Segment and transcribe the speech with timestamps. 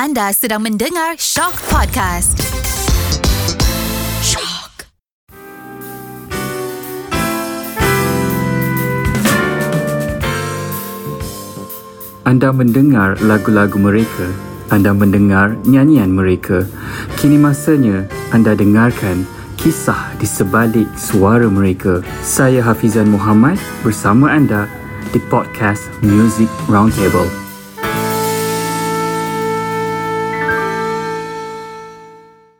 [0.00, 2.40] Anda sedang mendengar Shock Podcast.
[4.24, 4.88] Shock.
[12.24, 14.24] Anda mendengar lagu-lagu mereka,
[14.72, 16.64] anda mendengar nyanyian mereka.
[17.20, 19.28] Kini masanya anda dengarkan
[19.60, 22.00] kisah di sebalik suara mereka.
[22.24, 24.64] Saya Hafizan Muhammad bersama anda
[25.12, 27.49] di podcast Music Roundtable.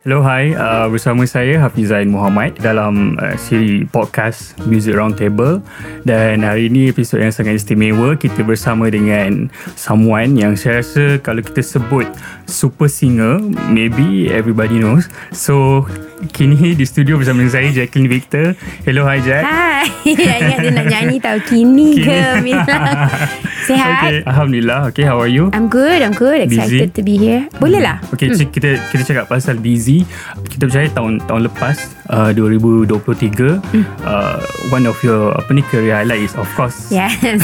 [0.01, 0.57] Hello, hi.
[0.57, 5.61] Uh, bersama saya Hafizain Muhammad dalam uh, siri podcast Music Roundtable
[6.09, 11.45] dan hari ini episod yang sangat istimewa kita bersama dengan someone yang saya rasa kalau
[11.45, 12.09] kita sebut
[12.49, 15.05] super singer maybe everybody knows.
[15.37, 15.85] So
[16.29, 18.53] kini di studio bersama saya Jacqueline Victor.
[18.85, 19.41] Hello, hi Jack.
[19.41, 22.05] Hai, ingat dia nak nyanyi tau kini, Kini.
[22.05, 22.77] ke Mila.
[23.67, 24.01] Sihat?
[24.01, 24.79] Okay, Alhamdulillah.
[24.93, 25.49] Okay, how are you?
[25.53, 26.45] I'm good, I'm good.
[26.45, 26.97] Excited Busy?
[26.97, 27.49] to be here.
[27.57, 27.97] Boleh lah.
[28.13, 28.49] Okay, hmm.
[28.53, 30.05] kita kita cakap pasal busy.
[30.49, 31.77] Kita percaya tahun tahun lepas
[32.13, 33.85] uh, 2023 hmm.
[34.05, 34.37] uh,
[34.69, 37.41] one of your apa ni career highlight is of course Yes.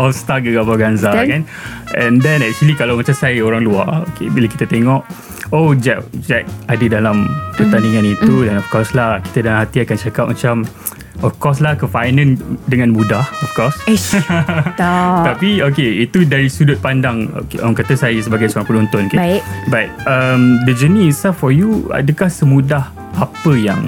[0.00, 1.44] All Star Gegabah Ganza kan.
[1.98, 5.02] And then actually kalau macam saya orang luar, okay, bila kita tengok
[5.50, 7.26] Oh Jack Jack ada dalam
[7.58, 8.14] pertandingan Hmm.
[8.14, 10.62] itu dan of course lah kita dalam hati akan cakap macam
[11.26, 12.38] of course lah ke final
[12.70, 13.74] dengan mudah of course.
[13.90, 14.14] Ish.
[14.80, 15.26] tak.
[15.26, 19.18] Tapi okay itu dari sudut pandang okay, orang kata saya sebagai seorang penonton okay.
[19.18, 19.42] Baik.
[19.66, 23.80] But um, the journey itself for you adakah semudah apa yang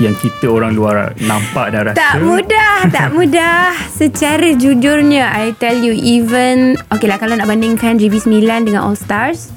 [0.00, 1.98] yang kita orang luar nampak dan rasa?
[1.98, 3.76] Tak mudah, tak mudah.
[3.92, 6.80] Secara jujurnya, I tell you, even...
[6.88, 9.52] Okay lah, kalau nak bandingkan GB9 dengan All Stars,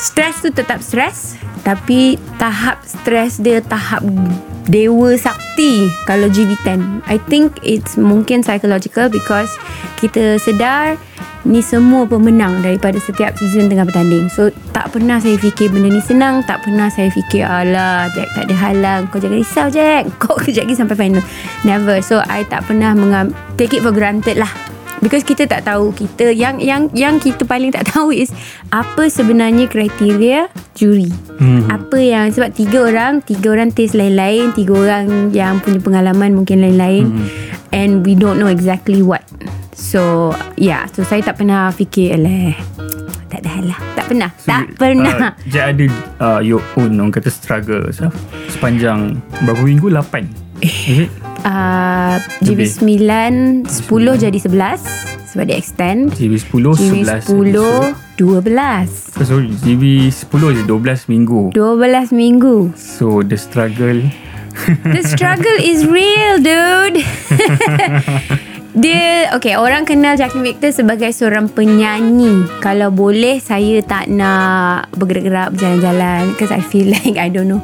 [0.00, 1.38] stres tu tetap stres.
[1.60, 4.00] Tapi tahap stres dia tahap
[4.68, 7.06] dewa sakti kalau GB10.
[7.08, 9.50] I think it's mungkin psychological because
[9.96, 11.00] kita sedar
[11.44, 14.28] ni semua pemenang daripada setiap season tengah bertanding.
[14.28, 18.44] So tak pernah saya fikir benda ni senang, tak pernah saya fikir alah Jack tak
[18.50, 20.04] ada halang, kau jangan risau Jack.
[20.20, 21.24] Kau kejap lagi sampai final.
[21.64, 21.96] Never.
[22.04, 24.69] So I tak pernah mengam take it for granted lah.
[25.00, 28.28] Because kita tak tahu kita yang yang yang kita paling tak tahu is
[28.68, 31.08] apa sebenarnya kriteria juri.
[31.40, 31.72] Mhm.
[31.72, 36.60] Apa yang sebab tiga orang, tiga orang taste lain-lain, tiga orang yang punya pengalaman mungkin
[36.60, 37.26] lain-lain Mhm.
[37.72, 39.24] and we don't know exactly what.
[39.72, 42.52] So, yeah, so saya tak pernah fikir alah
[43.30, 43.78] tak ada hal lah.
[43.94, 44.30] Tak pernah.
[44.36, 45.14] So, tak pernah.
[45.16, 45.84] Uh, Jack ada
[46.18, 48.10] uh, your own orang kata struggle Saf,
[48.50, 49.86] sepanjang berapa minggu?
[49.86, 50.26] 8.
[50.60, 51.29] Is it?
[51.40, 52.68] Uh, Lebih.
[52.68, 53.10] GB9
[53.68, 56.10] 10 jadi 11 sebab dia extend.
[56.18, 56.74] GB 10,
[57.24, 59.16] 11 GB10 12.
[59.16, 62.74] So, sorry, GB 10 je 12 minggu 12 minggu.
[62.76, 64.04] So the struggle
[64.84, 67.00] The struggle is real, dude.
[68.70, 72.46] Dia Okay orang kenal Jacqueline Victor Sebagai seorang penyanyi.
[72.58, 77.62] Kalau boleh Saya tak nak Bergerak-gerak Berjalan-jalan Because I feel like I don't know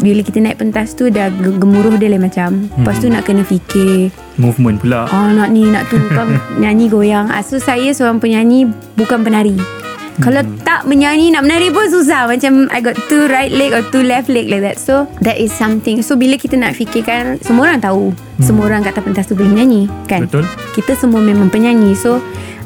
[0.00, 2.72] Bila kita naik pentas tu Dah ge- gemuruh dia lain macam.
[2.72, 4.08] Lepas tu nak kena fikir.
[4.34, 5.04] Movement pula.
[5.06, 6.24] Oh nak ni Nak tu kau
[6.62, 7.28] nyanyi goyang.
[7.28, 9.56] Ah, So saya seorang penyanyi Bukan penari
[10.20, 12.28] kalau tak menyanyi Nak menari pun susah.
[12.28, 14.76] Macam I got two right leg Or two left leg Like that.
[14.76, 16.04] So that is something.
[16.04, 18.12] So bila kita nak fikirkan Semua orang tahu.
[18.42, 20.28] Semua orang kat pentas tu Boleh menyanyi Kan?
[20.28, 20.44] Betul.
[20.76, 21.96] Kita semua memang penyanyi.
[21.96, 22.20] So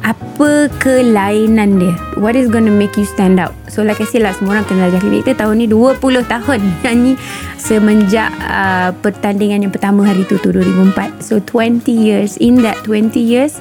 [0.06, 1.94] apa kelainan dia?
[2.20, 3.50] What is going to make you stand out?
[3.66, 5.98] So like I say lah Semua orang kenal Jacqueline Victor Tahun ni 20
[6.30, 7.18] tahun Nyanyi
[7.58, 12.38] Semenjak uh, Pertandingan yang pertama hari tu tu 2004 So 20 years.
[12.38, 13.58] In that 20 years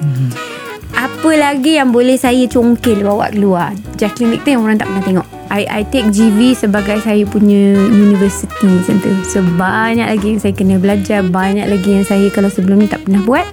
[0.96, 3.70] apa lagi yang boleh saya congkil bawa keluar?
[3.94, 5.26] Jacqueline Victor yang orang tak pernah tengok.
[5.46, 9.12] I, I take GV sebagai saya punya university macam tu.
[9.22, 13.06] So banyak lagi yang saya kena belajar Banyak lagi yang saya kalau sebelum ni tak
[13.06, 13.46] pernah buat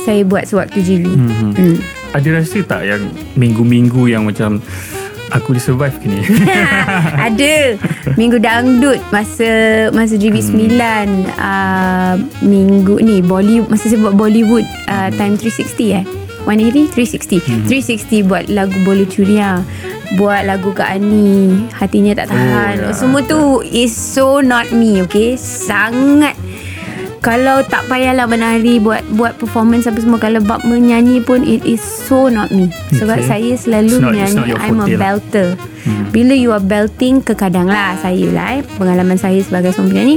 [0.00, 1.50] Saya buat sewaktu GV Mhm.
[1.52, 1.76] hmm.
[2.14, 3.02] Ada rasa tak yang
[3.34, 4.62] Minggu-minggu yang macam
[5.32, 6.22] Aku boleh survive ke ni?
[7.26, 7.74] Ada.
[8.14, 9.50] Minggu dangdut Masa
[9.90, 10.78] Masa GB9
[11.34, 16.06] uh, Minggu ni Bollywood Masa saya buat Bollywood uh, Time 360 eh
[16.44, 17.62] 180 360 Hmm.
[17.66, 19.62] 360 buat lagu Bolu Curia
[20.14, 22.92] Buat lagu Kak Ani Hatinya tak tahan Oh, ya.
[22.92, 26.34] Semua tu Is so not me Okay Sangat
[27.22, 31.78] kalau tak payahlah menari buat buat performance apa semua kalau bab menyanyi pun it is
[31.78, 33.30] so not me sebab Okay.
[33.30, 34.98] saya selalu It's not- menyanyi I'm a lah.
[34.98, 35.48] belter
[36.10, 38.66] bila you are belting Kekadang lah saya lah eh.
[38.68, 40.16] Pengalaman saya sebagai seorang penyanyi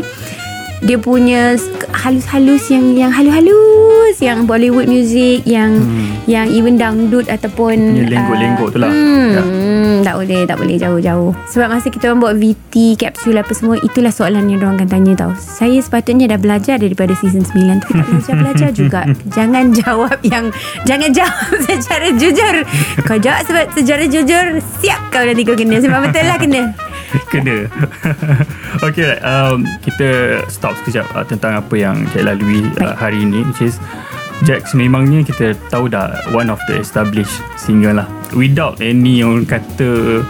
[0.86, 1.58] Dia punya
[1.96, 6.14] halus-halus yang yang halus-halus Yang Bollywood music Yang Hmm.
[6.26, 8.90] yang even dangdut ataupun lenggok-lenggok tu lah.
[8.90, 9.42] hmm, Ya.
[9.42, 11.32] hmm, tak boleh, tak boleh jauh-jauh.
[11.46, 15.14] Sebab masa kita orang buat VT, kapsul apa semua, itulah soalan yang orang akan tanya
[15.16, 15.32] tau.
[15.36, 19.02] Saya sepatutnya dah belajar daripada season 9 tapi tak belajar-belajar juga.
[19.38, 20.50] Jangan jawab yang
[20.82, 22.56] jangan jawab secara jujur.
[23.04, 24.46] Kau jawab sebab secara jujur,
[24.80, 25.78] siap kau nanti kau kena.
[25.78, 26.62] Sebab betul lah kena.
[27.32, 27.68] Kena
[28.86, 33.44] Okay right, um, Kita stop sekejap uh, Tentang apa yang Jack lalui uh, hari ini
[33.48, 33.80] Which is
[34.44, 40.22] Jack memangnya kita tahu dah One of the established singer lah Without any orang kata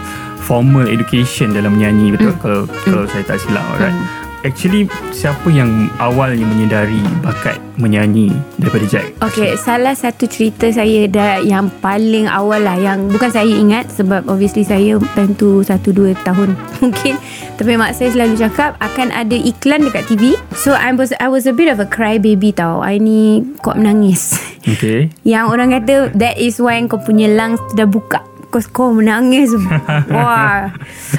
[0.46, 2.30] Formal education dalam menyanyi Betul?
[2.30, 2.38] Mm.
[2.38, 3.90] Kalau kalau saya tak silap alright.
[3.90, 4.15] Mm.
[4.46, 8.30] Actually Siapa yang awalnya menyedari Bakat menyanyi
[8.62, 13.50] Daripada Jack Okay, salah satu cerita saya dah yang paling awal lah yang bukan saya
[13.50, 16.54] ingat sebab obviously saya time tu 1 2 tahun
[16.84, 17.18] mungkin
[17.56, 20.36] tapi mak saya selalu cakap akan ada iklan dekat TV.
[20.52, 22.84] So I was I was a bit of a cry baby tau.
[22.84, 24.36] I ni kuat menangis.
[24.68, 28.20] Okay yang orang kata that is why kau punya lungs dah buka.
[28.56, 29.52] Kau kau menangis
[30.16, 30.72] Wah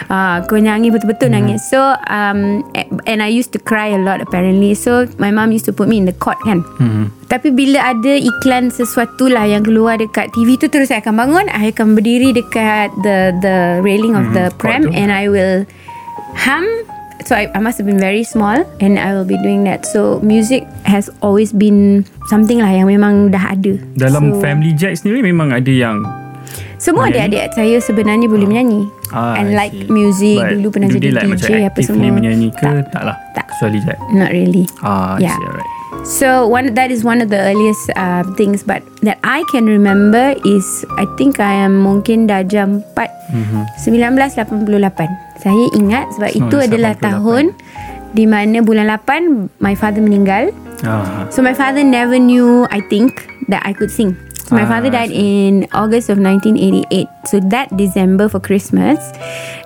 [0.09, 1.79] uh, Kau nyanyi betul-betul nangis So
[2.09, 2.65] um,
[3.05, 6.01] And I used to cry a lot apparently So my mom used to put me
[6.01, 7.13] in the cot kan hmm.
[7.27, 11.45] tapi bila ada iklan sesuatu lah yang keluar dekat TV tu terus saya akan bangun,
[11.51, 15.67] I akan berdiri dekat the the railing of the Mhm, pram and I will
[16.39, 16.63] hum.
[17.27, 19.83] So I, I must have been very small and I will be doing that.
[19.83, 23.75] So music has always been something lah yang memang dah ada.
[23.99, 26.07] Dalam so, family Jack sendiri Memang ada yang
[26.77, 28.81] semua adik-adik saya sebenarnya boleh menyanyi.
[29.09, 32.09] ah, and like music But dulu pernah jadi like DJ apa semua.
[32.09, 32.91] menyanyi ke Tak.
[32.91, 33.45] Tak lah Tak.
[33.49, 34.65] Kecuali Jack Not really.
[34.79, 35.33] Ah, Yeah.
[35.33, 35.71] see, alright.
[36.03, 40.37] So one that is one of the earliest uh, things, but that I can remember
[40.45, 40.63] is
[40.95, 43.61] I think I am mungkin dah jam 4 Mhm.
[43.75, 45.09] 1988.
[45.37, 47.01] Saya ingat sebab itu adalah 1988.
[47.01, 47.43] tahun
[48.13, 50.53] di mana bulan 8 my father meninggal.
[50.81, 54.13] Ah, So my father never knew I think that I could sing.
[54.47, 57.11] So my Ah, father died in August of 1988.
[57.27, 58.95] So that December for Christmas,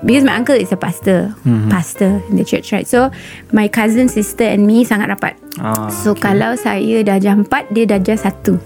[0.01, 1.69] because my uncle is a pastor, Mhm.
[1.69, 2.89] pastor in the church, right?
[2.89, 3.13] So
[3.53, 5.37] my cousin, sister and me sangat rapat.
[5.61, 6.33] ah, So okay.
[6.33, 8.57] kalau saya dah jam 4 Dia dah jam 1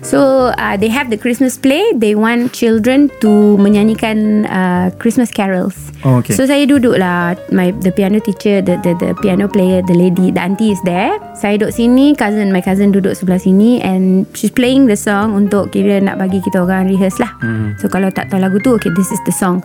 [0.00, 1.82] So uh, they have the Christmas play.
[1.94, 5.76] They want children to menyanyikan uh, Christmas carols.
[6.00, 6.32] Oh, okay.
[6.32, 7.36] So saya duduk lah.
[7.52, 11.16] My, The piano teacher the, the the piano player The lady The auntie is there.
[11.36, 15.72] Saya duduk sini cousin My cousin duduk sebelah sini And she's playing the song Untuk
[15.72, 17.32] kira nak bagi kita orang rehearse lah.
[17.40, 17.76] Hmm.
[17.80, 19.64] So kalau tak tahu lagu tu Okay this is the song.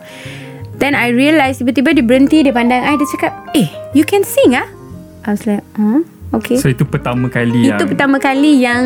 [0.76, 4.56] Then I realise Tiba-tiba dia berhenti Dia pandang I Dia cakap Eh you can sing
[4.56, 4.68] ah.
[5.24, 6.04] I was like huh?
[6.28, 8.82] Okay So itu pertama kali yang itu pertama kali yang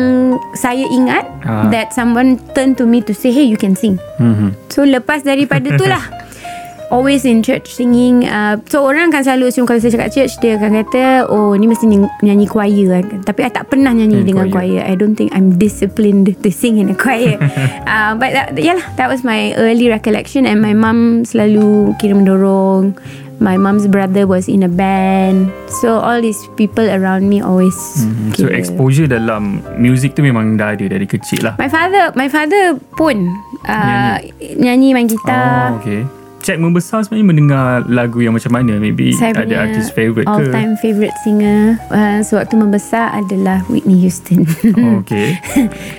[0.53, 1.67] saya ingat Ah.
[1.67, 3.97] that someone turn to me to say, hey, you can sing.
[4.17, 4.53] Mhm.
[4.67, 6.05] So lepas daripada tu lah,
[6.93, 8.23] always in church singing.
[8.23, 11.65] Uh, so orang kan selalu assume kalau saya cakap church, dia akan kata, oh ni
[11.65, 13.23] mesti ny- nyanyi choir kan.
[13.23, 14.77] Tapi I tak pernah nyanyi Hmm, dengan choir.
[14.77, 14.81] choir.
[14.83, 17.39] I don't think I'm disciplined to sing in a choir.
[17.89, 22.93] uh, but that, yalah, that was my early recollection and my mum selalu kira mendorong.
[23.41, 25.49] My mum's brother was in a band.
[25.81, 28.37] So all these people around me always Mhm.
[28.37, 31.53] So exposure dalam music tu memang dah ada dari kecil lah.
[31.57, 33.25] My father My father pun
[33.65, 34.21] uh,
[34.55, 34.93] nyanyi.
[34.93, 35.73] main gitar.
[35.73, 36.05] Oh okay.
[36.41, 38.77] Jack membesar sebenarnya mendengar lagu yang macam mana?
[38.77, 40.49] Maybe Saya ada artis favourite all ke?
[40.49, 44.49] time favourite singer uh, Sewaktu membesar adalah Whitney Houston.
[44.73, 45.37] Oh, Okay.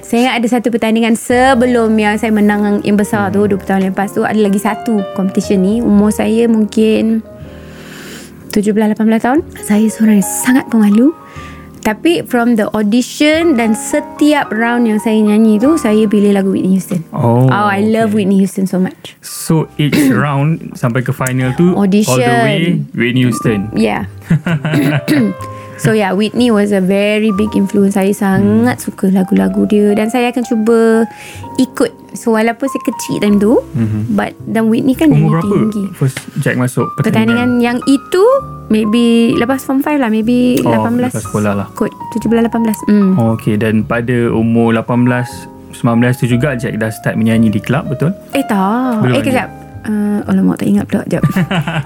[0.03, 4.11] Saya ingat ada satu pertandingan sebelum yang saya menang yang besar tu 20 tahun lepas
[4.11, 4.23] tu.
[4.23, 5.79] Ada lagi satu competition ni.
[5.79, 7.23] Umur saya mungkin
[8.52, 11.10] 17-18 tahun Saya seorang yang sangat pemalu
[11.82, 16.78] tapi from the audition dan setiap round yang saya nyanyi tu Saya pilih lagu Whitney
[16.78, 18.22] Houston Oh, Oh, I love okay.
[18.22, 22.15] Whitney Houston so much So each round Sampai ke final tu Audition.
[22.15, 24.06] All the way Whitney Houston Yeah.
[25.82, 27.94] so yeah, Whitney was a very big influence.
[27.94, 28.84] Saya sangat Hmm.
[28.84, 31.05] suka lagu-lagu dia dan saya akan cuba
[31.56, 31.91] ikut.
[32.12, 34.12] So walaupun saya kecil time tu, Mhm.
[34.12, 35.84] but dan Whitney kan Umur berapa tinggi.
[35.93, 38.24] First Jack masuk Pertandingan yang itu
[38.69, 41.08] maybe lepas form 5 lah, maybe Oh, 18.
[41.08, 41.67] lepas sekolah lah.
[41.72, 42.77] Kot 17 18.
[42.86, 43.17] Hmm.
[43.17, 45.29] Oh, okay Dan pada umur 18
[45.72, 48.12] 19 tu juga Jack dah start menyanyi di club betul?
[48.36, 49.01] Eh tak.
[49.01, 49.48] Belum eh kejap.
[49.82, 51.22] Uh, alamak tak ingat pula Sekejap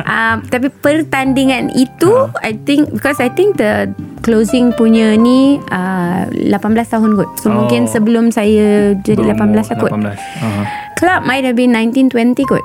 [0.05, 2.45] um, Tapi pertandingan itu Ha.
[2.45, 3.89] I think Because I think the
[4.21, 7.65] Closing punya ni uh, 18 tahun kot So Oh.
[7.65, 10.65] mungkin sebelum saya Jadi Berumur 18 lah kot 18 uh-huh.
[10.97, 12.13] Club might have been 1920
[12.45, 12.61] kot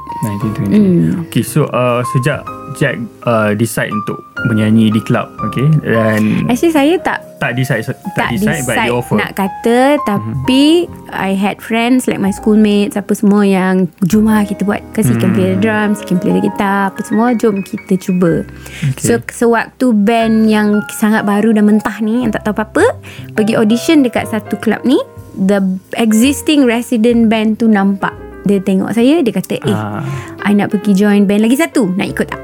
[0.67, 1.23] 1920 Hmm.
[1.25, 2.43] Okay so uh, Sejak
[2.75, 4.19] Jack uh, decide untuk
[4.51, 8.86] Menyanyi di club Okay Dan Actually saya tak Tak decide Tak, tak decide, But decide
[8.86, 14.29] you offer nak kata Tapi I had friends Like my schoolmates Apa semua yang Jom
[14.29, 17.01] lah kita buat Because he can play the drums He can play the guitar Apa
[17.01, 18.45] semua Jom kita cuba
[18.93, 19.03] Okay.
[19.03, 22.86] So sewaktu band yang sangat baru dan mentah ni Yang tak tahu apa-apa
[23.33, 25.01] Pergi audition dekat satu club ni
[25.33, 25.57] The
[25.95, 30.05] existing resident band tu nampak Dia tengok saya Dia kata Eh Ah.
[30.41, 32.41] I nak pergi join band lagi satu Nak ikut tak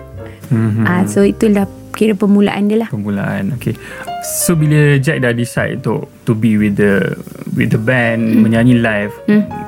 [0.47, 0.83] Mhm.
[0.83, 2.89] Ah, So itulah Kira permulaan dia lah.
[2.89, 3.73] Permulaan Okay.
[4.21, 7.15] So bila Jack dah decide to To be with the
[7.53, 9.09] With the band Menyanyi live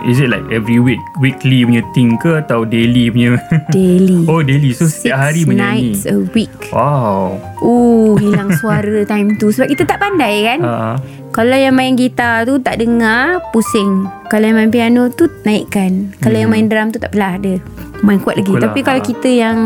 [0.04, 3.40] Is it like every week Weekly punya thing ke Atau daily punya?
[3.76, 4.28] Daily.
[4.28, 4.76] Oh daily.
[4.76, 5.96] So Six setiap hari menyanyi?
[5.96, 6.52] nights a week.
[6.70, 7.40] Wow.
[7.64, 9.50] Oh hilang suara time tu.
[9.50, 10.60] Sebab kita tak pandai kan?
[10.62, 10.96] Uh,
[11.30, 14.06] Kalau yang main gitar tu tak dengar Pusing.
[14.28, 16.12] Kalau yang main piano tu naikkan.
[16.20, 17.58] Kalau yang main drum tu tak apalah Dia
[18.02, 18.52] main kuat lagi.
[18.52, 18.70] Pukul lah.
[18.70, 19.58] Tapi kalau kita yang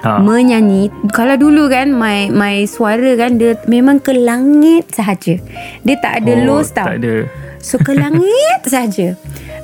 [0.00, 0.16] Ha.
[0.16, 5.36] Menyanyi Kalau dulu kan My my suara kan Dia memang ke langit sahaja
[5.84, 7.28] Dia tak ada oh, lows tau Tak ada
[7.60, 9.12] So ke langit sahaja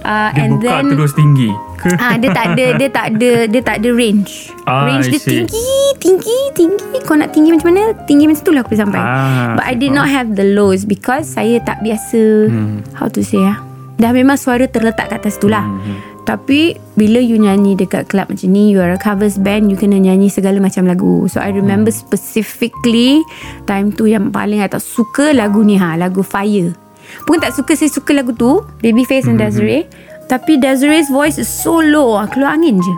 [0.04, 3.30] uh, Dia And buka then terus tinggi ke Ah, dia tak ada dia tak ada
[3.46, 4.48] dia tak ada range.
[4.64, 5.44] Ah, range I dia see.
[5.44, 6.98] tinggi, tinggi, tinggi.
[7.04, 7.94] Kau nak tinggi macam mana?
[8.08, 8.98] Tinggi macam tu lah aku sampai.
[8.98, 12.80] Ah, But I did not have the lows because saya tak biasa Hmm.
[12.92, 13.60] how to say ah.
[13.96, 15.62] Dah memang suara terletak kat atas tu lah.
[15.62, 19.78] Hmm, Tapi bila you nyanyi dekat club macam ni You are a covers band You
[19.78, 21.30] kena nyanyi segala macam lagu.
[21.30, 22.02] So I remember Hmm.
[22.02, 23.22] specifically
[23.62, 26.74] Time tu yang paling I tak suka lagu ni ha Lagu Fire.
[27.22, 29.86] Pun tak suka Saya suka lagu tu Babyface Hmm, and Desiree.
[30.26, 32.94] Tapi Desiree's voice is so low ah, Keluar angin je.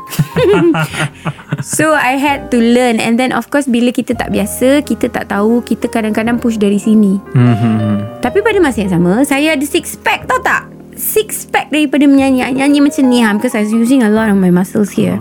[1.61, 2.97] So I had to learn.
[2.97, 6.81] And then of course Bila kita tak biasa Kita tak tahu Kita kadang-kadang push dari
[6.81, 7.21] sini.
[7.37, 8.17] Mhm.
[8.19, 10.68] tapi pada masa yang sama Saya ada six pack tau tak
[10.99, 12.43] Six pack daripada menyanyi.
[12.43, 15.15] I Nyanyi macam ni ha, Because I was using a lot of my muscles here.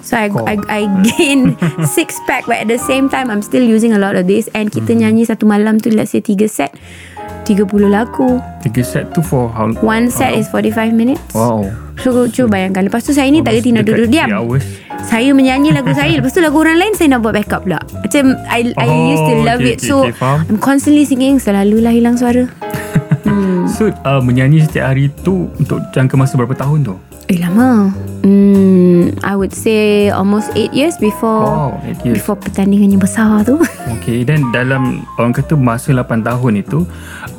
[0.00, 1.58] So I, I, I gain
[1.98, 4.46] Six pack But at the same time I'm still using a lot of this.
[4.54, 6.70] And kita nyanyi satu malam tu Let's say tiga set
[7.44, 8.40] 30 lagu.
[8.62, 11.20] Tiga set tu for how One set is 45 minutes.
[11.34, 11.66] Wow.
[12.00, 12.86] So cuba bayangkan.
[12.88, 14.28] Lepas tu saya ni tak kerti nak dekat duduk diam.
[14.32, 14.64] hours.
[15.04, 16.14] Saya menyanyi lagu saya.
[16.14, 17.82] Lepas tu lagu orang lain Saya nak buat backup pula.
[18.00, 19.78] Macam I, I Oh, used to love okay, it.
[19.82, 20.46] okay, So okay, faham.
[20.48, 22.46] I'm constantly singing Selalulah hilang suara
[23.68, 26.94] So uh, menyanyi setiap hari tu Untuk jangka masa berapa tahun tu?
[27.24, 27.88] Eh lama.
[28.20, 32.16] Hmm, I would say Almost 8 years before Wow 8 years.
[32.20, 33.56] Before pertandingan yang besar tu.
[34.00, 36.84] Okay dan dalam Orang kata masa 8 tahun itu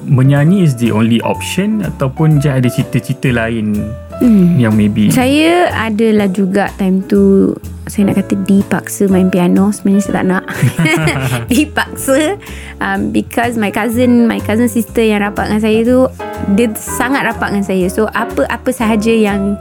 [0.10, 3.78] Menyanyi is the only option Ataupun Jack ada cita-cita lain
[4.22, 4.58] hmm.
[4.58, 7.54] Yang maybe Saya adalah juga Time tu
[7.86, 10.44] Saya nak kata dipaksa main piano Sebenarnya saya tak nak.
[11.54, 12.42] Dipaksa
[12.82, 16.00] um, Because my cousin My cousin sister yang rapat dengan saya tu
[16.58, 17.86] Dia sangat rapat dengan saya.
[17.94, 19.54] So apa-apa sahaja yang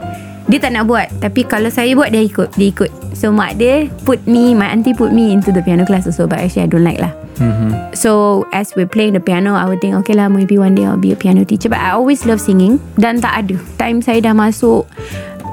[0.48, 2.90] Dia tak nak buat Tapi kalau saya buat Dia ikut Dia ikut.
[3.12, 6.40] So mak dia Put me My auntie put me Into the piano class also But
[6.40, 7.12] actually I don't like lah.
[7.34, 7.92] Mm-hmm.
[7.98, 10.96] So as we're playing the piano I would think Okay lah maybe one day I'll
[10.96, 11.68] be a piano teacher.
[11.68, 13.60] But I always love singing Dan tak ada.
[13.76, 14.88] Time saya dah masuk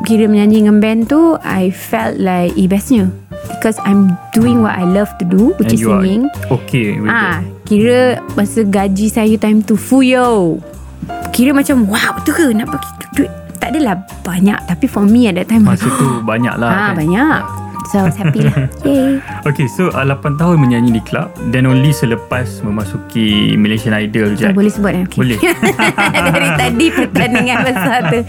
[0.01, 3.09] Kira menyanyi dengan band tu I felt like Eh bestnya.
[3.51, 6.23] Because I'm doing what I love to do Which And is singing.
[6.49, 10.57] Okay with Ah, Kira masa gaji saya time tu Fuyo
[11.29, 13.31] Kira macam Wow betul ke Nak bagi duit?
[13.57, 16.93] Tak adalah banyak Tapi for me at that time Masa tu banyak lah Ah, kan?
[16.97, 17.39] banyak
[17.91, 18.71] So I was happy lah.
[18.87, 19.19] Yay.
[19.43, 24.39] Okay so uh, 8 tahun menyanyi di club Then only selepas memasuki Malaysian Idol Tak
[24.39, 25.03] Jack boleh sebut eh?
[25.11, 25.17] Okay.
[25.19, 25.37] Boleh.
[26.31, 28.19] Dari tadi pertandingan besar tu.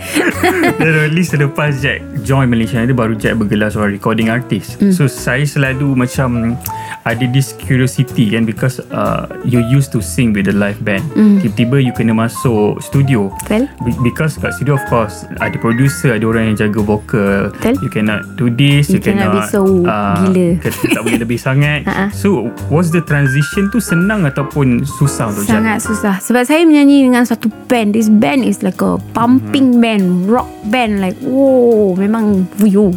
[0.83, 4.83] Then only selepas Jack join Malaysian Idol Baru Jack bergelar seorang recording artist.
[4.83, 4.90] Mm.
[4.90, 6.59] So saya selalu macam
[7.02, 11.02] Ada this curiosity kan Because uh, you used to sing with the live band.
[11.12, 11.42] Mm.
[11.42, 13.35] Tiba-tiba you kena masuk studio.
[13.42, 13.66] Betul.
[13.82, 17.50] Be- Because kat studio of course Ada producer Ada orang yang jaga vokal.
[17.50, 17.75] Betul.
[17.82, 20.47] You cannot do this You cannot be so gila.
[20.62, 21.82] Kita tak boleh lebih sangat.
[21.90, 22.06] Ha-ha.
[22.14, 26.14] So was the transition tu Senang ataupun Susah untuk jaga Sangat susah.
[26.23, 27.99] Sebab saya menyanyi dengan satu band.
[27.99, 32.94] This band is like a pumping band Rock band Like wow Memang Wuyo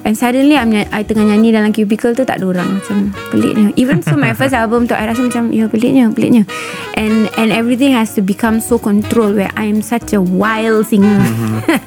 [0.00, 3.68] And suddenly I'm, I tengah nyanyi dalam cubicle tu Tak ada orang Macam peliknya.
[3.76, 6.48] Even so my first album tu I rasa macam Ya peliknya Peliknya.
[6.96, 11.20] And and everything has to become so controlled Where I am such a wild singer.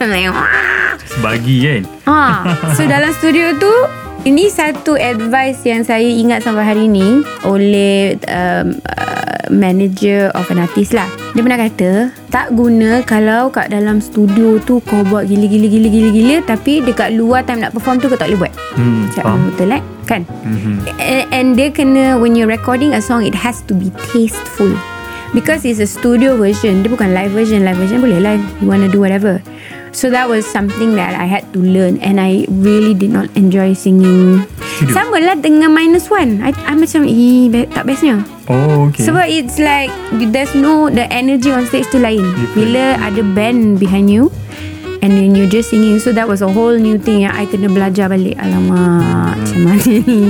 [0.04, 0.30] Like,
[1.04, 1.82] Sebagi kan?
[2.08, 2.22] Ha,
[2.78, 3.74] so dalam studio tu
[4.24, 10.64] ini satu advice yang saya ingat sampai hari ni oleh um, uh, manager of an
[10.64, 11.08] artist lah.
[11.34, 11.92] Dia pernah kata,
[12.30, 17.74] tak guna kalau kat dalam studio tu kau buat gila-gila-gila-gila tapi dekat luar time nak
[17.74, 18.54] perform tu kau tak boleh buat.
[18.78, 19.82] hmm, Cakap Faham betul eh?
[20.06, 20.22] Kan?
[20.30, 20.76] mm-hmm.
[21.02, 24.70] And, and dia kena when you're recording a song it has to be tasteful
[25.34, 28.86] because it's a studio version dia bukan live version live version boleh lah you wanna
[28.86, 29.42] do whatever
[29.94, 33.78] so that was something that I had to learn and I really did not enjoy
[33.78, 34.44] singing.
[34.92, 36.42] Sama lah dengan minus one.
[36.44, 38.26] I, I macam eh be- tak bestnya.
[38.52, 39.08] Oh okay.
[39.08, 39.94] Sebab it's like
[40.34, 42.26] there's no the energy on stage tu lain.
[42.58, 44.34] Bila ada band behind you
[45.04, 46.00] and then you just singing.
[46.00, 48.40] So that was a whole new thing yang I kena belajar balik.
[48.40, 50.22] Alamak macam mana ni?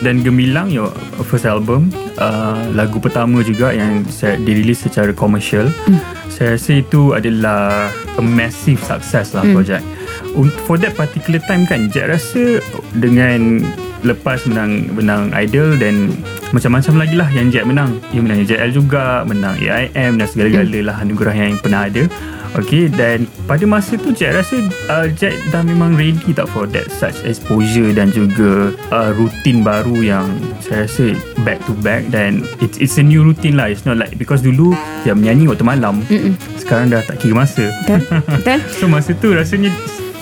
[0.00, 0.88] Dan Gemilang your
[1.22, 5.68] first album uh, Lagu pertama juga yang saya, dirilis secara komersial.
[5.84, 6.00] Hmm.
[6.26, 9.52] Saya rasa itu adalah A massive success lah Hmm.
[9.52, 9.84] project
[10.32, 12.60] un- for that particular time kan Jack rasa
[12.96, 13.60] dengan
[14.02, 16.10] lepas menang menang Idol dan
[16.50, 18.00] macam-macam lagi lah yang Jack menang.
[18.10, 22.04] Dia menang JL juga menang AIM dan segala-gala lah anugerah yang pernah ada
[22.52, 24.60] Okay dan pada masa tu Jack rasa
[24.92, 30.04] uh, Jack dah memang ready tak for that such exposure dan juga uh, rutin baru
[30.04, 30.26] yang
[30.60, 31.16] saya rasa
[31.48, 34.76] back to back dan it's, it's a new routine lah it's not like because dulu
[35.00, 36.36] dia menyanyi waktu malam Mm-mm.
[36.60, 38.00] sekarang dah tak kira masa Betul?
[38.36, 38.58] Betul?
[38.78, 39.72] so masa tu rasanya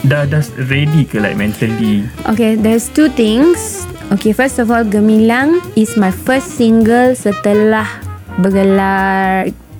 [0.07, 3.85] dah dah ready ke like mentally Okay, there's two things.
[4.11, 7.87] Okay, first of all, Gemilang is my first single setelah
[8.43, 9.70] bergelar be-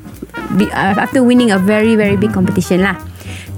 [0.72, 2.98] uh, after winning a very very big competition lah.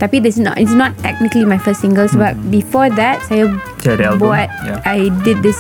[0.02, 3.48] Tapi this not it's not technically my first single sebab before that saya
[3.86, 4.82] album, buat yeah.
[4.84, 5.60] I did this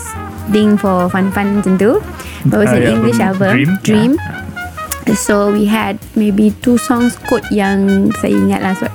[0.51, 2.01] thing for fun-fun macam tu.
[2.43, 4.11] But it was an English album album, Dream, Dream.
[4.19, 5.15] yeah.
[5.19, 8.93] So we had maybe two songs quote yang saya ingat lah sebab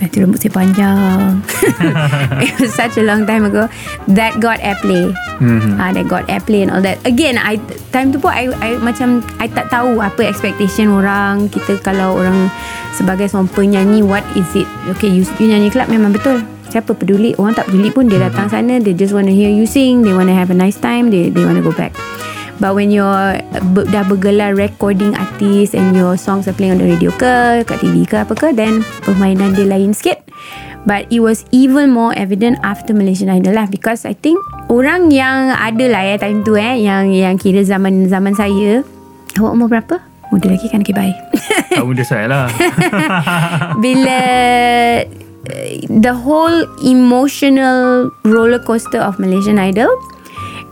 [0.00, 1.44] Tadi rambut saya panjang.
[2.48, 3.68] It was such a long time ago.
[4.08, 5.12] That got airplay.
[5.36, 5.76] Mhm.
[5.76, 6.96] Ah, That got airplay and all that.
[7.04, 7.60] Again I
[7.92, 11.52] Time tu pun I, I macam I tak tahu Apa expectation orang.
[11.52, 12.48] Kita kalau orang
[12.96, 14.64] Sebagai seorang penyanyi What is it?
[14.88, 16.40] Okay you, you nyanyi club Memang betul.
[16.72, 17.36] Siapa peduli?
[17.36, 18.08] Orang tak peduli pun.
[18.08, 20.00] Dia datang sana They just want to hear you sing.
[20.00, 21.12] They want to have a nice time.
[21.12, 21.92] They they want to go back
[22.60, 23.40] But when you're
[23.72, 27.80] ber, dah bergelar recording artist and your songs are playing on the radio ke, kat
[27.80, 30.20] TV ke apa ke, then permainan dia lain sikit.
[30.84, 35.52] But it was even more evident after Malaysian Idol lah because I think orang yang
[35.52, 38.84] ada lah ya time tu eh yang yang kira zaman zaman saya
[39.40, 39.96] awak umur berapa?
[40.28, 41.16] Muda lagi kan okay bye.
[41.76, 42.46] Tak muda saya lah
[43.84, 44.20] Bila
[45.48, 49.90] uh, the whole emotional roller coaster of Malaysian Idol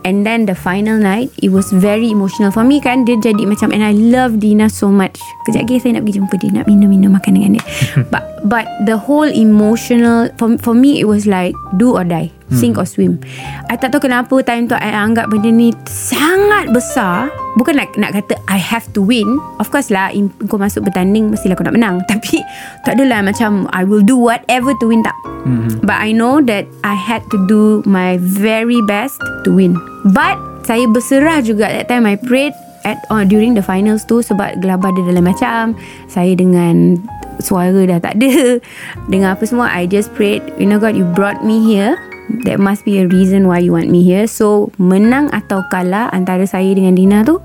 [0.03, 2.51] and then the final night it was very emotional.
[2.51, 5.19] For me kan dia jadi macam and I love Dina so much.
[5.47, 7.63] Kejap lagi saya nak pergi jumpa dia nak minum-minum makan dengan dia.
[8.13, 12.31] But but the whole emotional for, for me it was like do or die.
[12.49, 13.21] Sink or swim.
[13.69, 17.29] I tak tahu kenapa time tu I anggap benda ni sangat besar.
[17.61, 19.37] Bukan nak nak kata I have to win.
[19.61, 22.01] Of course lah in, kau masuk bertanding mestilah kau nak menang.
[22.09, 22.41] Tapi
[22.89, 25.13] tak adalah macam I will do whatever to win tak.
[25.45, 25.85] Mhm.
[25.85, 29.73] But I know that I had to do my very best to win.
[30.05, 30.37] But
[30.69, 32.53] saya berserah juga that time I prayed
[32.85, 35.73] at uh, during the finals tu sebab gelabah dia dalam macam
[36.05, 37.01] saya dengan
[37.41, 38.61] suara dah tak ada
[39.11, 41.97] dengan apa semua I just prayed you know God you brought me here
[42.45, 46.45] there must be a reason why you want me here so menang atau kalah antara
[46.45, 47.41] saya dengan Dina tu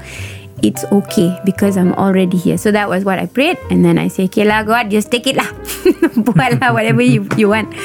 [0.65, 2.57] it's okay because I'm already here.
[2.57, 5.29] So that was what I prayed and then I say, okay lah God, just take
[5.29, 5.47] it lah.
[6.25, 7.77] Buat lah whatever you, you want.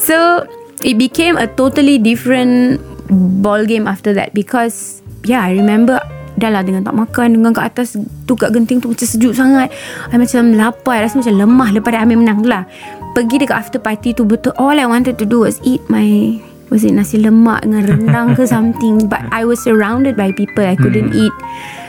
[0.00, 0.48] So
[0.80, 2.80] it became a totally different
[3.12, 6.00] ball game after that because yeah, I remember
[6.40, 7.94] dah lah dengan tak makan dengan kat atas
[8.24, 9.68] tu kat genting tu macam sejuk sangat.
[10.10, 12.64] I macam lapar rasa macam lemah dah ambil menang tu lah.
[13.12, 16.40] Pergi dekat after party tu betul all I wanted to do was eat my
[16.72, 20.74] was it nasi lemak dengan rendang ke something but I was surrounded by people I
[20.74, 21.34] couldn't eat.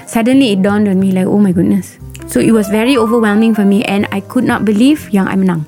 [0.06, 1.98] Suddenly it dawned on me like oh my goodness.
[2.28, 5.66] So it was very overwhelming for me and I could not believe yang I menang.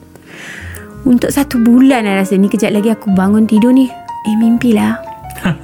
[1.08, 3.88] Untuk satu bulan I rasa ni kejap lagi aku bangun tidur ni.
[4.26, 5.15] Eh mimpi lah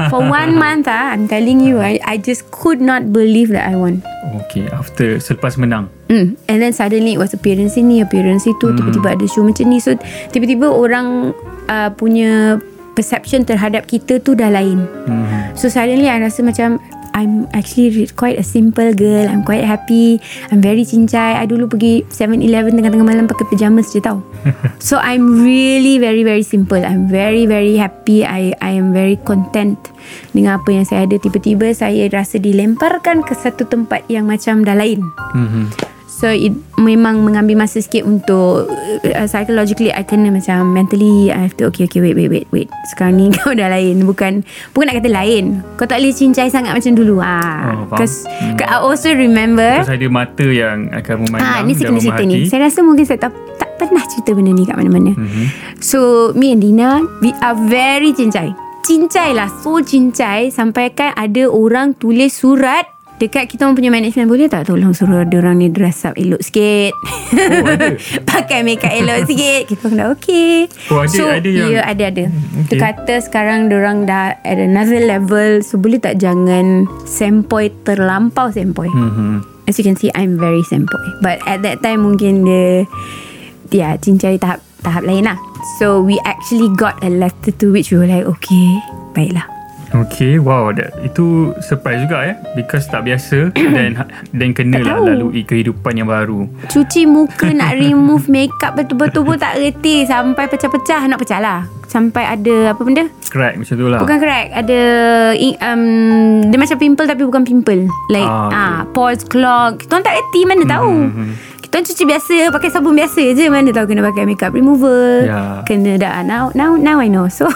[0.09, 3.75] for one month ah I'm telling you I, I just could not believe that I
[3.75, 4.01] won
[4.45, 6.35] Okay After Selepas menang Mm.
[6.51, 8.75] And then suddenly it was appearance ni Appearance itu Hmm.
[8.75, 9.95] Tiba-tiba ada show macam ni So
[10.29, 11.31] tiba-tiba orang
[11.67, 12.59] uh, Punya
[12.91, 15.55] Perception terhadap kita tu dah lain Mhm.
[15.55, 19.27] So suddenly I rasa macam I'm actually quite a simple girl.
[19.27, 20.19] I'm quite happy.
[20.49, 21.39] I'm very cincai.
[21.39, 24.23] I dulu pergi 7-Eleven tengah-tengah malam Pakai pyjamas je tau.
[24.81, 26.81] So I'm really very very simple.
[26.81, 28.25] I'm very very happy.
[28.25, 29.77] I I am very content
[30.33, 31.19] Dengan apa yang saya ada.
[31.19, 35.05] Tiba-tiba saya rasa dilemparkan Ke satu tempat yang macam dah lain.
[35.37, 35.63] Mhm.
[36.21, 41.57] So it memang mengambil masa sikit untuk uh, psychologically I kena macam mentally I have
[41.57, 42.69] to okay okay wait wait wait wait.
[42.93, 44.45] Sekarang ni kau dah lain bukan
[44.77, 45.65] bukan nak kata lain.
[45.81, 47.89] Kau tak boleh cincai sangat macam dulu ah.
[47.89, 47.97] Oh.
[47.97, 48.61] Cause hmm.
[48.61, 52.23] I also remember Terus ada mata yang Akan memandang ah ni saya dan kena cerita
[52.29, 52.37] ni.
[52.45, 55.17] Saya rasa mungkin saya tak tak pernah cerita benda ni kat mana-mana.
[55.17, 55.43] Mhm.
[55.81, 58.53] So me and Dina we are very cincai.
[58.85, 62.90] Cincai lah so cincai sampai kan ada orang tulis surat
[63.21, 66.41] Dekat kita orang punya management Boleh tak tolong suruh dia orang ni dress up elok
[66.41, 66.89] sikit?
[66.89, 67.69] Oh?
[68.33, 69.69] Pakai makeup elok sikit.
[69.69, 70.65] Kita orang dah okay.
[70.89, 72.25] Oh, ada- so, ada yang- Ya ada ada.
[72.65, 72.73] Okay.
[72.73, 75.61] Dia kata sekarang dia orang dah At another level.
[75.61, 79.45] So boleh tak jangan Sempoi terlampau sempoi Mhm.
[79.69, 82.89] As you can see I'm very sempoi But at that time mungkin dia
[83.69, 85.37] Ya cincai tahap tahap lain lah.
[85.77, 88.67] So we actually got a letter to which we were like Okay
[89.13, 89.45] Baiklah
[89.91, 95.43] Okay, wow, that, itu surprise juga ya, because tak biasa dan dan kena lah lalui
[95.43, 96.47] kehidupan yang baru.
[96.67, 101.59] Cuci muka nak remove makeup betul-betul pun tak reti sampai pecah-pecah nak pecah lah.
[101.85, 103.03] Sampai ada apa benda?
[103.27, 103.99] Crack macam tu lah.
[103.99, 104.79] Bukan crack, ada
[105.59, 105.83] um,
[106.47, 107.83] dia macam pimple tapi bukan pimple.
[108.07, 109.83] Like Ah, ah, pores clog.
[109.91, 111.11] Orang tak reti mana tahu.
[111.11, 111.31] hmm.
[111.60, 115.23] Kita orang cuci biasa, pakai sabun biasa je mana tahu kena pakai makeup remover.
[115.23, 115.63] Ya.
[115.63, 117.31] Kena dah now now now I know.
[117.31, 117.47] So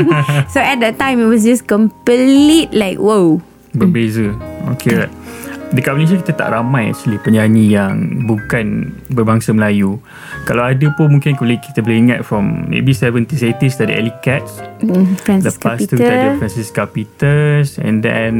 [0.52, 3.40] so at that time it was just complete like wow.
[3.72, 4.36] Berbeza.
[4.76, 5.21] Okay, right.
[5.72, 9.96] Dekat Malaysia kita tak ramai actually penyanyi yang bukan berbangsa Melayu.
[10.44, 14.12] Kalau ada pun mungkin boleh kita boleh ingat from maybe 70s 80s dari Ellie.
[14.84, 18.34] Mm, Francis Lepas tu kita ada Capita, Francisca Peters and then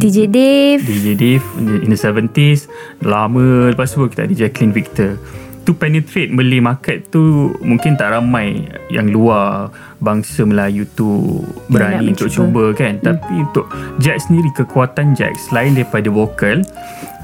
[0.00, 0.80] DJ Dave.
[0.80, 2.72] DJ Dave in the 70s
[3.04, 5.20] lama lepas tu kita ada Jacqueline Victor
[5.68, 9.68] to penetrate Malay market tu mungkin tak ramai yang luar
[10.00, 13.04] bangsa Melayu tu berani nak untuk cuba kan hmm.
[13.04, 13.68] tapi untuk
[14.00, 16.64] Jack sendiri kekuatan Jack selain daripada vokal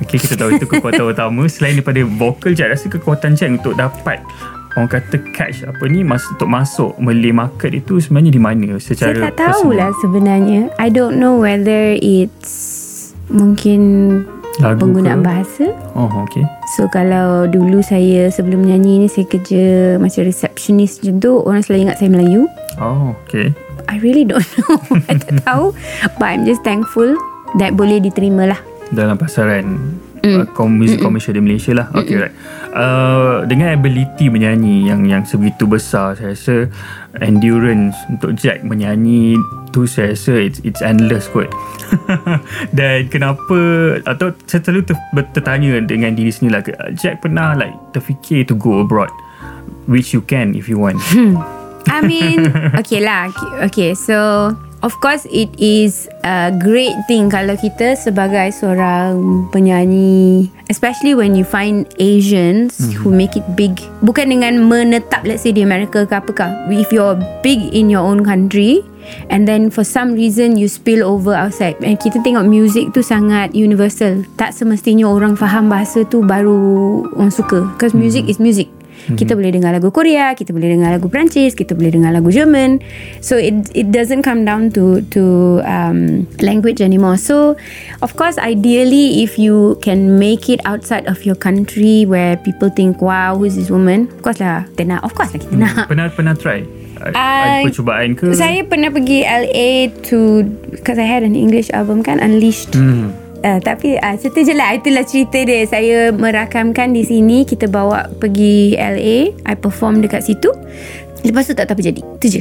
[0.04, 4.20] okay, kita tahu itu kekuatan utama selain daripada vokal Jack rasa kekuatan Jack untuk dapat
[4.76, 9.14] orang kata catch apa ni mas, untuk masuk Malay market itu sebenarnya di mana secara
[9.14, 10.66] Saya tak tahulah sebenarnya.
[10.82, 13.80] I don't know whether it's mungkin
[14.56, 15.26] Lagu penggunaan ke?
[15.26, 15.64] bahasa.
[15.94, 19.64] oh okay So kalau dulu saya sebelum nyanyi ni saya kerja
[19.96, 22.46] macam receptionist macam tu orang selalu ingat saya Melayu.
[22.76, 23.50] oh okay
[23.84, 24.80] I really don't know.
[25.04, 25.76] I tak tahu.
[26.16, 27.20] But I'm just thankful
[27.56, 28.60] that boleh diterima lah.
[28.90, 30.48] dalam pasaran mm.
[30.48, 31.92] uh, music commercial di Malaysia lah.
[31.92, 32.34] Okay, right.
[32.74, 36.56] Uh, dengan ability menyanyi yang yang sebegitu besar, saya rasa
[37.22, 39.38] endurance untuk Jack menyanyi
[39.70, 41.52] tu saya rasa it's, it's endless kot.
[42.78, 43.58] Dan kenapa
[44.08, 44.96] atau saya selalu ter,
[45.36, 46.62] tertanya dengan diri sendiri lah,
[46.96, 49.12] Jack pernah like terfikir to go abroad
[49.86, 50.98] which you can if you want.
[51.86, 52.48] I mean,
[52.80, 53.28] okay lah.
[53.68, 54.50] Okay, so
[54.84, 61.42] of course it is a great thing kalau kita sebagai seorang penyanyi, especially when you
[61.42, 63.80] find Asians who make it big.
[64.04, 66.52] Bukan dengan menetap let's say di Amerika ke apakah.
[66.68, 68.84] If you're big in your own country
[69.32, 71.80] and then for some reason you spill over outside.
[71.80, 74.28] And kita tengok music tu sangat universal.
[74.36, 77.64] Tak semestinya orang faham bahasa tu baru orang suka.
[77.72, 78.68] Because music is music.
[79.12, 82.80] Kita boleh dengar lagu Korea, kita boleh dengar lagu Perancis, kita boleh dengar lagu German.
[83.20, 85.22] So it it doesn't come down to to
[85.68, 87.20] um, language anymore.
[87.20, 87.60] So
[88.00, 93.04] of course, ideally, if you can make it outside of your country where people think,
[93.04, 94.08] wow, who's this woman?
[94.16, 95.00] Of course lah, kita nak.
[95.04, 95.86] Of course lah kita nak.
[95.90, 96.64] pernah pernah try?
[97.04, 98.32] Uh, percubaan ke?
[98.32, 102.72] Saya pernah pergi LA to because I had an English album kan Unleashed.
[102.72, 103.23] Hmm.
[103.44, 104.72] Uh, tapi uh, cerita je lah.
[104.72, 105.68] Itulah cerita dia.
[105.68, 110.48] Saya merakamkan di sini Kita bawa pergi LA I perform dekat situ.
[111.20, 112.00] Lepas tu tak tahu apa jadi.
[112.00, 112.40] Itu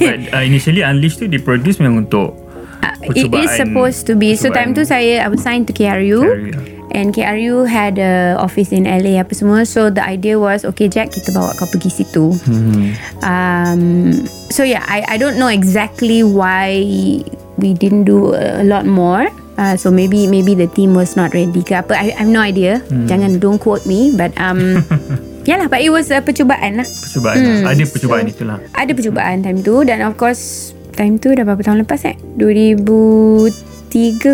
[0.00, 2.40] But uh, initially Unleashed tu diproduce memang untuk
[2.82, 6.18] Uh, It is supposed to be So time tu saya I was signed to KRU
[6.18, 6.58] KRU, ya.
[6.98, 9.62] And KRU had a office in LA apa semua.
[9.62, 12.34] So the idea was Okay Jack kita bawa kau pergi situ.
[12.42, 12.98] Hmm.
[13.22, 13.82] um,
[14.50, 16.82] So yeah I, I don't know exactly why
[17.62, 19.30] We didn't do a lot more
[19.62, 21.94] Uh, so maybe maybe the team was not ready ke apa.
[21.94, 22.82] I, I have no idea.
[23.06, 24.82] Jangan don't quote me But um,
[25.48, 26.86] Yalah but it was a percubaan lah.
[26.88, 27.70] Percubaan Hmm, lah.
[27.70, 28.58] Ada percubaan so- itulah.
[28.74, 32.18] Ada percubaan time tu Dan of course Time tu dah berapa tahun lepas eh?
[32.36, 33.46] 2003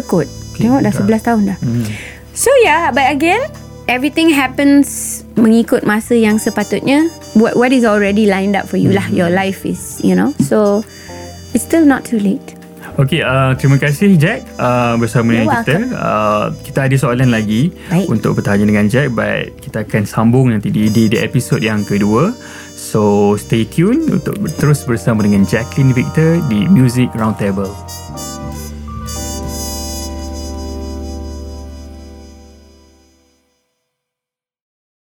[0.03, 0.25] kot.
[0.57, 1.59] Tengok dah 11 tahun dah.
[1.61, 1.85] Hmm.
[2.33, 3.45] So yeah But again
[3.85, 7.09] Everything happens Mengikut masa yang sepatutnya.
[7.37, 9.05] What what is already lined up for you lah.
[9.13, 10.33] Your life is You know.
[10.41, 10.81] So
[11.53, 12.58] It's still not too late
[12.99, 15.87] Okay, uh, terima kasih Jack uh, bersama dengan kita.
[15.87, 18.11] Uh, kita ada soalan lagi Baik.
[18.11, 22.35] untuk bertanya dengan Jack, but kita akan sambung nanti di, di, di episod yang kedua.
[22.75, 27.71] So, stay tune untuk terus bersama dengan Jacqueline Victor di Music Roundtable.